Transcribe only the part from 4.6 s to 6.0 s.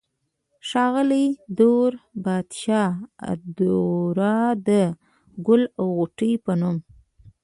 د" ګل او